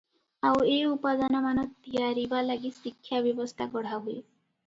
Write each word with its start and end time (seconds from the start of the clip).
ଆଉ 0.51 0.61
ଏ 0.75 0.77
ଉପାଦାନମାନ 0.91 1.65
ତିଆରିବା 1.87 2.41
ଲାଗି 2.47 2.71
ଶିକ୍ଷା 2.77 3.23
ବ୍ୟବସ୍ଥା 3.27 3.71
ଗଢ଼ାହୁଏ। 3.77 4.19